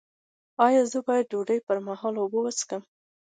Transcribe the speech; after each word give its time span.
ایا 0.65 0.81
زه 0.91 0.99
باید 1.07 1.25
د 1.27 1.29
ډوډۍ 1.31 1.59
پر 1.67 1.77
مهال 1.87 2.13
اوبه 2.19 2.39
وڅښم؟ 2.41 2.83